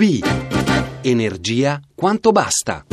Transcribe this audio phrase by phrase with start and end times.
[0.00, 0.18] B.
[1.02, 2.86] Energia quanto basta.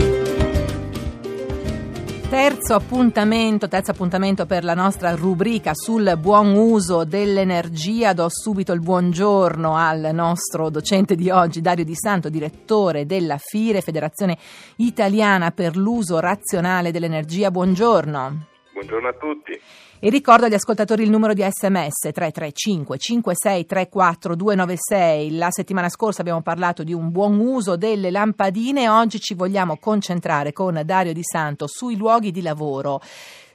[2.30, 8.12] Terzo appuntamento, terzo appuntamento per la nostra rubrica sul buon uso dell'energia.
[8.12, 13.80] Do subito il buongiorno al nostro docente di oggi, Dario Di Santo, direttore della FIRE,
[13.80, 14.38] Federazione
[14.76, 17.52] Italiana per l'uso razionale dell'energia.
[17.52, 18.57] Buongiorno.
[18.78, 19.60] Buongiorno a tutti.
[20.00, 25.36] E ricordo agli ascoltatori il numero di sms 335 5634 296.
[25.36, 30.54] La settimana scorsa abbiamo parlato di un buon uso delle lampadine, oggi ci vogliamo concentrare
[30.54, 33.02] con Dario Di Santo sui luoghi di lavoro.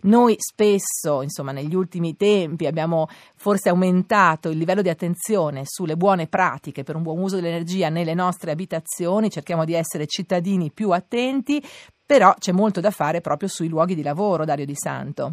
[0.04, 6.26] Noi spesso, insomma, negli ultimi tempi abbiamo forse aumentato il livello di attenzione sulle buone
[6.26, 11.62] pratiche per un buon uso dell'energia nelle nostre abitazioni, cerchiamo di essere cittadini più attenti,
[12.12, 15.32] però c'è molto da fare proprio sui luoghi di lavoro, Dario Di Santo.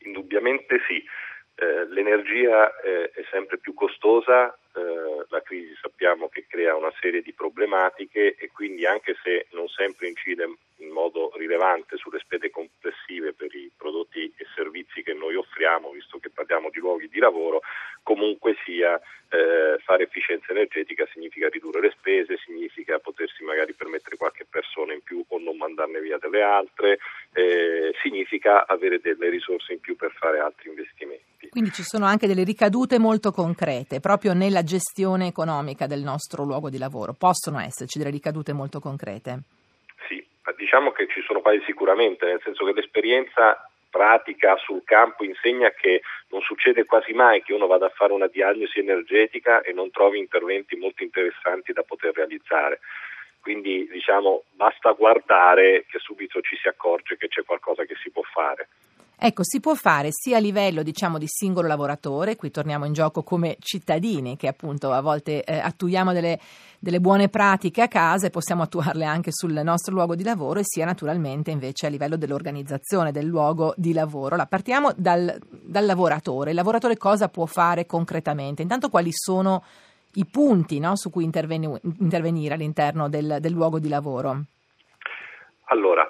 [0.00, 1.02] Indubbiamente sì.
[1.54, 7.22] Eh, l'energia eh, è sempre più costosa, eh, la crisi sappiamo che crea una serie
[7.22, 10.44] di problematiche e quindi anche se non sempre incide
[10.78, 16.18] in modo rilevante sulle spese complessive per i prodotti e servizi che noi offriamo, visto
[16.18, 17.62] che parliamo di luoghi di lavoro,
[18.02, 19.00] comunque sia
[19.34, 25.02] eh, fare efficienza energetica significa ridurre le spese, significa potersi magari permettere qualche persona in
[25.02, 26.98] più o non mandarne via delle altre,
[27.32, 31.48] eh, significa avere delle risorse in più per fare altri investimenti.
[31.50, 36.70] Quindi ci sono anche delle ricadute molto concrete proprio nella gestione economica del nostro luogo
[36.70, 37.12] di lavoro.
[37.12, 39.42] Possono esserci delle ricadute molto concrete?
[40.08, 40.24] Sì,
[40.56, 46.00] diciamo che ci sono quasi sicuramente, nel senso che l'esperienza pratica sul campo insegna che
[46.30, 50.18] non succede quasi mai che uno vada a fare una diagnosi energetica e non trovi
[50.18, 52.80] interventi molto interessanti da poter realizzare.
[53.40, 58.22] Quindi diciamo basta guardare che subito ci si accorge che c'è qualcosa che si può
[58.22, 58.68] fare.
[59.26, 63.22] Ecco, si può fare sia a livello diciamo, di singolo lavoratore, qui torniamo in gioco
[63.22, 66.38] come cittadini che appunto a volte eh, attuiamo delle,
[66.78, 70.64] delle, buone pratiche a casa e possiamo attuarle anche sul nostro luogo di lavoro e
[70.66, 74.34] sia naturalmente invece a livello dell'organizzazione del luogo di lavoro.
[74.34, 76.50] Allora, partiamo dal, dal lavoratore.
[76.50, 78.60] Il lavoratore cosa può fare concretamente?
[78.60, 79.64] Intanto quali sono
[80.16, 84.42] i punti no, su cui intervenire all'interno del, del luogo di lavoro?
[85.68, 86.06] Allora,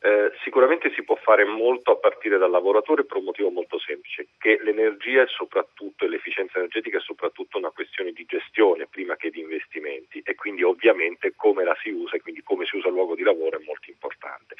[0.00, 4.28] eh, sicuramente si può fare molto a partire dal lavoratore per un motivo molto semplice,
[4.38, 9.30] che l'energia è soprattutto e l'efficienza energetica è soprattutto una questione di gestione prima che
[9.30, 12.94] di investimenti e quindi ovviamente come la si usa e quindi come si usa il
[12.94, 14.54] luogo di lavoro è molto importante.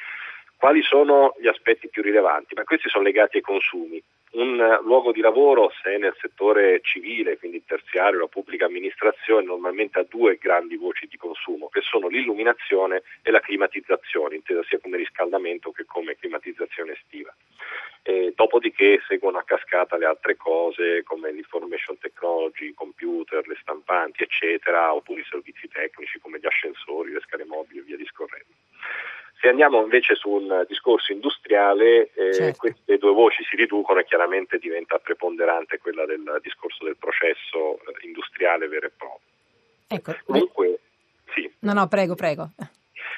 [0.56, 2.55] Quali sono gli aspetti più rilevanti?
[2.55, 4.03] Ma questi sono legati ai consumi.
[4.30, 10.06] Un luogo di lavoro, se nel settore civile, quindi terziario, la pubblica amministrazione, normalmente ha
[10.06, 15.72] due grandi voci di consumo, che sono l'illuminazione e la climatizzazione, intesa sia come riscaldamento
[15.72, 17.34] che come climatizzazione estiva.
[18.02, 24.22] E dopodiché seguono a cascata le altre cose come l'information technology, i computer, le stampanti,
[24.22, 28.57] eccetera, oppure i servizi tecnici come gli ascensori, le scale mobili e via discorrendo.
[29.41, 32.59] Se andiamo invece su un discorso industriale, eh, certo.
[32.59, 38.06] queste due voci si riducono e chiaramente diventa preponderante quella del discorso del processo eh,
[38.06, 39.28] industriale vero e proprio.
[39.87, 40.16] Ecco.
[40.25, 40.81] Comunque,
[41.34, 41.49] sì.
[41.60, 42.50] No, no, prego, prego.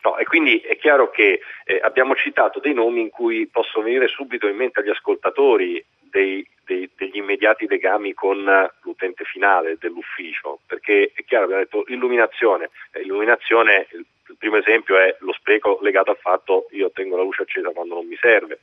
[0.03, 4.09] No, e quindi è chiaro che eh, abbiamo citato dei nomi in cui possono venire
[4.09, 8.45] subito in mente agli ascoltatori dei, dei, degli immediati legami con
[8.83, 13.87] l'utente finale dell'ufficio, perché è chiaro, abbiamo detto illuminazione, eh, illuminazione
[14.31, 17.71] il primo esempio è lo spreco legato al fatto che io tengo la luce accesa
[17.71, 18.61] quando non mi serve.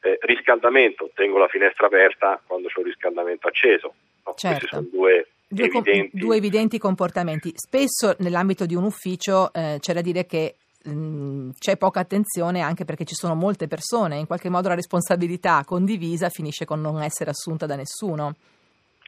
[0.00, 3.94] Eh, riscaldamento, tengo la finestra aperta quando c'è un riscaldamento acceso.
[4.24, 4.58] No, certo.
[4.58, 6.18] Questi sono due Due, evidenti.
[6.18, 6.78] due, evidenti.
[6.78, 7.52] comportamenti.
[7.54, 12.60] Spesso nell'ambito di un ufficio eh, c'è da dire che mh, mm, c'è poca attenzione
[12.60, 17.00] anche perché ci sono molte persone, in qualche modo la responsabilità condivisa finisce con non
[17.00, 18.34] essere assunta da nessuno.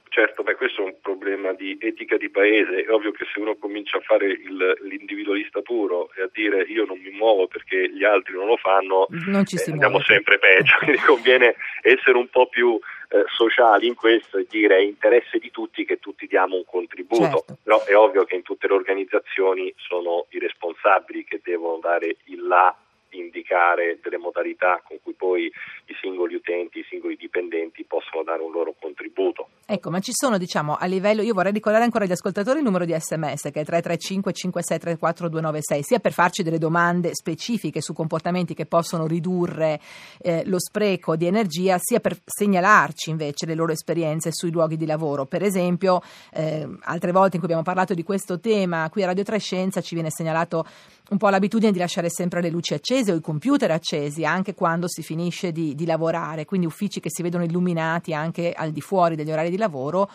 [0.09, 2.85] Certo, beh, questo è un problema di etica di paese.
[2.85, 6.85] È ovvio che se uno comincia a fare il, l'individualista puro e a dire io
[6.85, 10.77] non mi muovo perché gli altri non lo fanno, non eh, andiamo sempre peggio.
[10.79, 12.79] Quindi conviene essere un po' più
[13.11, 17.45] eh, sociali in questo e dire è interesse di tutti che tutti diamo un contributo.
[17.47, 17.59] Certo.
[17.63, 22.47] Però è ovvio che in tutte le organizzazioni sono i responsabili che devono dare il
[22.47, 22.75] là
[23.11, 28.53] indicare delle modalità con cui poi i singoli utenti, i singoli dipendenti possono dare un
[28.53, 29.49] loro contributo.
[29.67, 32.85] Ecco, ma ci sono, diciamo, a livello, io vorrei ricordare ancora agli ascoltatori il numero
[32.85, 38.55] di sms che è 335 5634 296, sia per farci delle domande specifiche su comportamenti
[38.55, 39.81] che possono ridurre
[40.23, 44.87] eh, lo spreco di energia, sia per segnalarci invece le loro esperienze sui luoghi di
[44.87, 45.27] lavoro.
[45.27, 46.01] Per esempio,
[46.33, 49.95] eh, altre volte in cui abbiamo parlato di questo tema, qui a Radio Trescenza ci
[49.95, 50.65] viene segnalato
[51.11, 54.89] un po' l'abitudine di lasciare sempre le luci accese o i computer accesi anche quando
[54.89, 59.17] si finisce di, di, lavorare, quindi uffici che si vedono illuminati anche al di fuori
[59.17, 60.09] degli orari di lavoro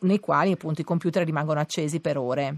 [0.00, 2.54] nei quali appunto i computer rimangono accesi per ore.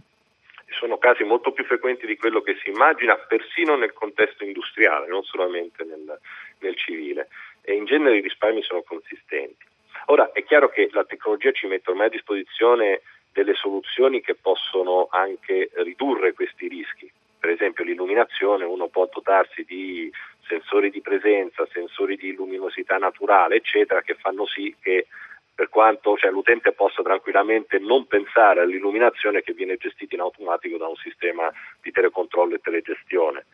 [0.78, 5.24] sono casi molto più frequenti di quello che si immagina, persino nel contesto industriale, non
[5.24, 6.18] solamente nel,
[6.60, 7.28] nel civile,
[7.62, 9.66] e in genere i risparmi sono consistenti.
[10.06, 13.02] Ora è chiaro che la tecnologia ci mette ormai a disposizione
[13.32, 17.10] delle soluzioni che possono anche ridurre questi rischi.
[17.40, 20.12] Per esempio l'illuminazione, uno può dotarsi di
[20.46, 25.06] sensori di presenza, sensori di luminosità naturale, eccetera, che fanno sì che
[25.54, 30.86] per quanto cioè, l'utente possa tranquillamente non pensare all'illuminazione che viene gestita in automatico da
[30.86, 31.52] un sistema
[31.82, 33.46] di telecontrollo e telegestione.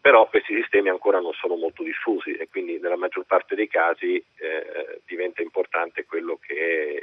[0.00, 4.16] Però questi sistemi ancora non sono molto diffusi e quindi nella maggior parte dei casi
[4.16, 7.01] eh, diventa importante quello che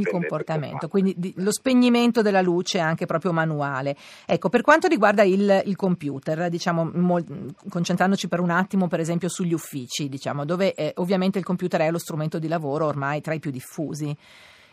[0.00, 3.96] il, comportamento, quindi di, lo spegnimento della luce anche proprio manuale.
[4.24, 9.28] Ecco, per quanto riguarda il, il computer, diciamo, mol, concentrandoci per un attimo per esempio
[9.28, 13.34] sugli uffici, diciamo, dove eh, ovviamente il computer è lo strumento di lavoro ormai tra
[13.34, 14.16] i più diffusi.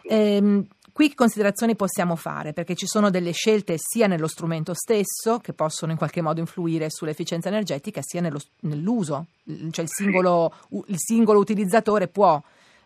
[0.03, 2.53] Ehm, Qui che considerazioni possiamo fare?
[2.53, 6.91] Perché ci sono delle scelte sia nello strumento stesso, che possono in qualche modo influire
[6.91, 9.25] sull'efficienza energetica, sia nello, nell'uso.
[9.43, 10.53] Cioè il singolo,
[10.85, 12.39] il singolo utilizzatore può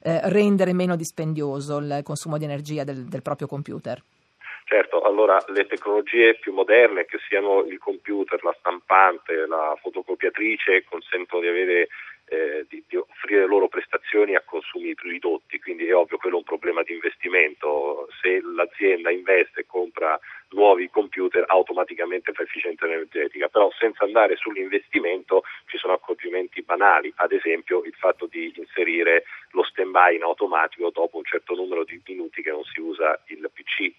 [0.07, 4.01] eh, rendere meno dispendioso il consumo di energia del, del proprio computer.
[4.63, 11.41] Certo, allora le tecnologie più moderne, che siano il computer, la stampante, la fotocopiatrice, consentono
[11.41, 11.87] di avere
[12.29, 16.39] eh, di, di, offrire loro prestazioni a consumi più ridotti, quindi è ovvio quello è
[16.39, 20.19] un problema di investimento, se l'azienda investe e compra
[20.49, 27.31] nuovi computer automaticamente fa efficienza energetica, però senza andare sull'investimento ci sono accorgimenti banali, ad
[27.31, 29.23] esempio il fatto di inserire
[29.57, 33.19] lo stand by in automatico dopo un certo numero di minuti che non si usa
[33.27, 33.91] il PC,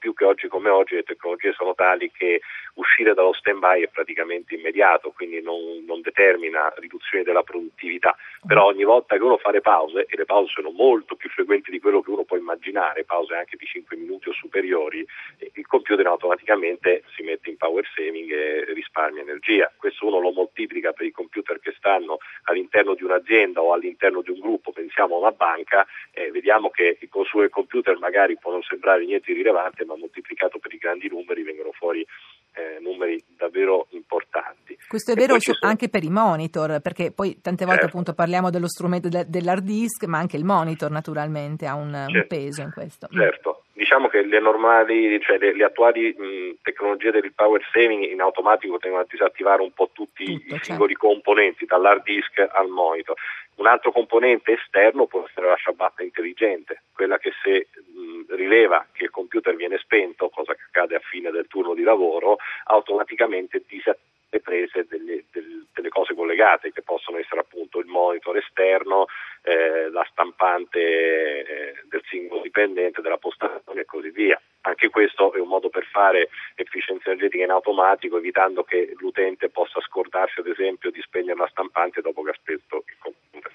[0.00, 2.40] più che oggi come oggi le tecnologie sono tali che
[2.74, 8.16] uscire dallo stand by è praticamente immediato, quindi non, non determina riduzione della produttività,
[8.46, 11.70] però ogni volta che uno fa le pause, e le pause sono molto più frequenti
[11.70, 15.06] di quello che uno può immaginare, pause anche di 5 minuti o superiori,
[15.52, 19.70] il computer automaticamente si mette in power saving e risparmia energia.
[19.76, 24.30] Questo uno lo moltiplica per i computer che stanno all'interno di un'azienda o all'interno di
[24.30, 28.50] un gruppo, pensiamo a una banca, eh, vediamo che il consumo del computer magari può
[28.50, 32.06] non sembrare niente di rilevante, ma moltiplicato per i grandi numeri vengono fuori
[32.52, 34.78] eh, numeri davvero importanti.
[34.86, 37.96] Questo è vero su, anche per i monitor, perché poi tante volte certo.
[37.96, 42.12] appunto parliamo dello strumento de, dell'hard disk, ma anche il monitor naturalmente ha un, certo.
[42.12, 43.08] un peso in questo.
[43.10, 43.59] Certo,
[43.90, 48.78] diciamo che le normali, cioè le, le attuali mh, tecnologie del power saving in automatico
[48.78, 50.64] tendono a disattivare un po' tutti Tutto, i certo.
[50.64, 53.16] singoli componenti, dall'hard disk al monitor.
[53.56, 59.04] Un altro componente esterno può essere la ciabatta intelligente, quella che se mh, rileva che
[59.04, 64.09] il computer viene spento, cosa che accade a fine del turno di lavoro, automaticamente disattiva
[64.30, 69.06] le prese delle, delle, cose collegate che possono essere appunto il monitor esterno,
[69.42, 74.40] eh, la stampante eh, del singolo dipendente, della postazione e così via.
[74.62, 79.80] Anche questo è un modo per fare efficienza energetica in automatico, evitando che l'utente possa
[79.80, 83.52] scordarsi ad esempio di spegnere la stampante dopo che ha spento il computer.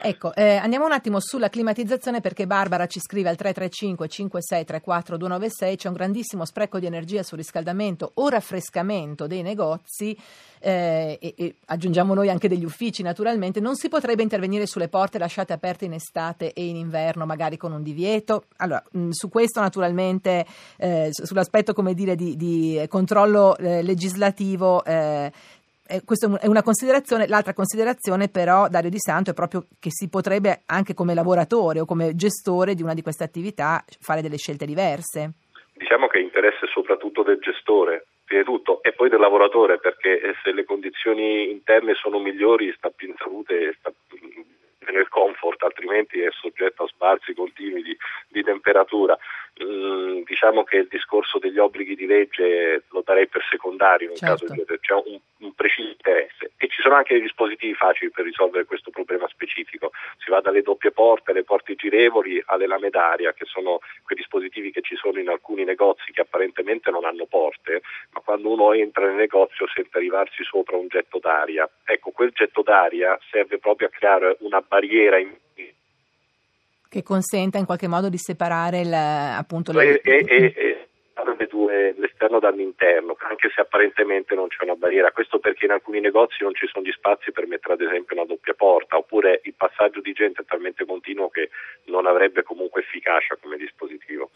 [0.00, 5.76] Ecco, eh, andiamo un attimo sulla climatizzazione perché Barbara ci scrive al 335 5634 296
[5.76, 10.16] c'è un grandissimo spreco di energia sul riscaldamento o raffrescamento dei negozi
[10.58, 15.18] eh, e, e, aggiungiamo noi anche degli uffici naturalmente, non si potrebbe intervenire sulle porte
[15.18, 18.44] lasciate aperte in estate e in inverno magari con un divieto?
[18.56, 24.84] Allora, mh, su questo naturalmente, eh, sull'aspetto come dire di, di controllo eh, legislativo
[25.88, 30.08] eh, questa è una considerazione, l'altra considerazione però Dario Di Santo è proprio che si
[30.08, 34.66] potrebbe anche come lavoratore o come gestore di una di queste attività fare delle scelte
[34.66, 35.32] diverse.
[35.72, 40.34] Diciamo che interesse soprattutto del gestore, prima di tutto, e poi del lavoratore, perché eh,
[40.42, 43.92] se le condizioni interne sono migliori sta più in salute e sta
[44.92, 47.96] nel comfort, altrimenti è soggetto a sbalzi continui di,
[48.28, 49.18] di temperatura.
[49.62, 54.46] Mm, diciamo che il discorso degli obblighi di legge lo darei per secondario in certo.
[54.46, 55.18] caso c'è un,
[55.66, 60.30] preciso interesse e ci sono anche dei dispositivi facili per risolvere questo problema specifico si
[60.30, 64.80] va dalle doppie porte, alle porte girevoli alle lame d'aria che sono quei dispositivi che
[64.82, 69.16] ci sono in alcuni negozi che apparentemente non hanno porte ma quando uno entra nel
[69.16, 74.36] negozio sente arrivarsi sopra un getto d'aria ecco quel getto d'aria serve proprio a creare
[74.40, 75.34] una barriera in
[76.88, 79.78] che consenta in qualche modo di separare il, appunto.
[79.78, 80.75] E, e, e,
[81.36, 85.12] le due, l'esterno dall'interno, anche se apparentemente non c'è una barriera.
[85.12, 88.26] Questo perché in alcuni negozi non ci sono gli spazi per mettere ad esempio una
[88.26, 91.50] doppia porta, oppure il passaggio di gente è talmente continuo che
[91.84, 94.30] non avrebbe comunque efficacia come dispositivo.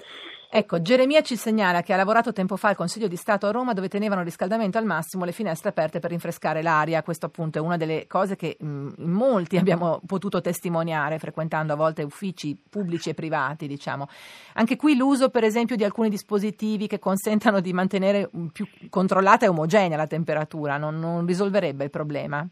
[0.53, 3.73] Ecco, Geremia ci segnala che ha lavorato tempo fa al Consiglio di Stato a Roma
[3.73, 7.05] dove tenevano riscaldamento al massimo le finestre aperte per rinfrescare l'aria.
[7.05, 11.77] Questo appunto è una delle cose che mh, in molti abbiamo potuto testimoniare frequentando a
[11.77, 14.09] volte uffici pubblici e privati, diciamo.
[14.55, 19.47] Anche qui l'uso per esempio di alcuni dispositivi che consentono tentano di mantenere più controllata
[19.47, 22.47] e omogenea la temperatura, non, non risolverebbe il problema?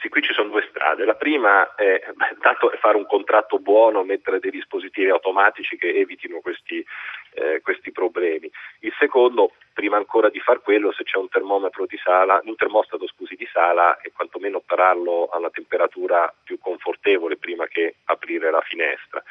[0.00, 1.04] Sì, qui ci sono due strade.
[1.04, 6.84] La prima è intanto fare un contratto buono, mettere dei dispositivi automatici che evitino questi,
[7.34, 8.50] eh, questi problemi.
[8.80, 13.06] Il secondo, prima ancora di far quello, se c'è un termometro di sala, un termostato
[13.06, 19.22] scusi, di sala e quantomeno operarlo alla temperatura più confortevole prima che aprire la finestra.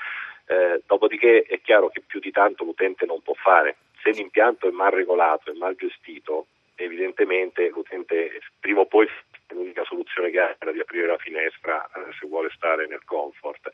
[0.45, 3.77] Eh, dopodiché è chiaro che più di tanto l'utente non può fare.
[4.01, 9.07] Se l'impianto è mal regolato e mal gestito, evidentemente l'utente prima o poi
[9.53, 13.03] l'unica soluzione che ha è quella di aprire la finestra eh, se vuole stare nel
[13.05, 13.69] comfort.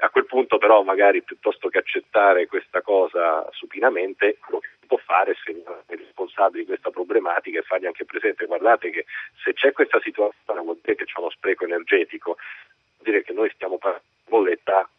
[0.00, 5.32] A quel punto però magari piuttosto che accettare questa cosa supinamente, quello che può fare
[5.32, 9.04] è segnalare i responsabili di questa problematica e fargli anche presente, guardate che
[9.42, 12.36] se c'è questa situazione vuol dire che c'è uno spreco energetico,
[12.96, 13.78] vuol dire che noi stiamo
[14.26, 14.93] bolletta un qualcosa per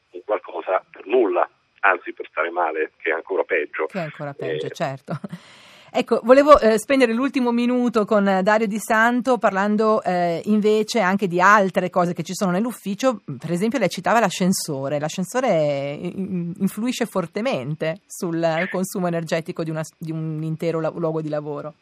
[1.05, 1.49] nulla,
[1.81, 3.85] anzi per stare male, che è ancora peggio.
[3.87, 5.19] Che è ancora peggio, eh, certo.
[5.97, 11.39] Ecco, volevo eh, spendere l'ultimo minuto con Dario Di Santo parlando eh, invece anche di
[11.39, 13.21] altre cose che ci sono nell'ufficio.
[13.23, 14.99] Per esempio, lei citava l'ascensore.
[14.99, 21.75] L'ascensore influisce fortemente sul consumo energetico di, una, di un intero la- luogo di lavoro.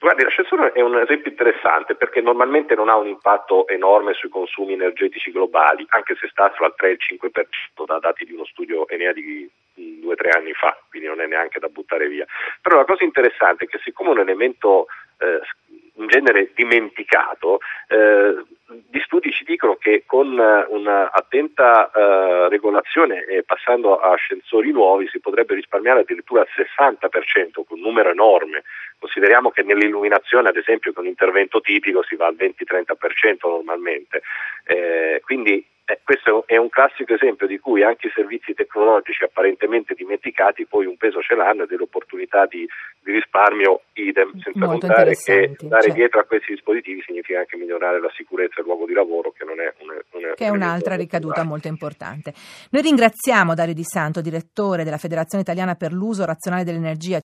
[0.00, 4.74] Guardi, l'ascensore è un esempio interessante perché normalmente non ha un impatto enorme sui consumi
[4.74, 8.44] energetici globali, anche se sta fra il 3 e il 5% da dati di uno
[8.44, 12.24] studio Enea di due o tre anni fa, quindi non è neanche da buttare via.
[12.62, 14.86] Però la cosa interessante è che siccome un elemento
[15.18, 15.40] eh,
[15.98, 18.34] in genere dimenticato, eh,
[18.90, 25.20] gli studi ci dicono che con un'attenta eh, regolazione e passando a ascensori nuovi si
[25.20, 28.64] potrebbe risparmiare addirittura il 60%, un numero enorme.
[28.98, 34.22] Consideriamo che nell'illuminazione, ad esempio, con un intervento tipico si va al 20-30% normalmente.
[34.64, 35.77] Eh, quindi eh,
[36.08, 40.96] questo è un classico esempio di cui anche i servizi tecnologici apparentemente dimenticati poi un
[40.96, 42.66] peso ce l'hanno e delle opportunità di,
[43.00, 45.92] di risparmio idem, senza Molto contare che dare cioè.
[45.92, 49.60] dietro a questi dispositivi significa anche migliorare la sicurezza del luogo di lavoro che non
[49.60, 52.32] è una, che è un'altra ricaduta molto importante.
[52.70, 57.16] Noi ringraziamo Dario Di Santo, direttore della Federazione Italiana per l'uso razionale dell'energia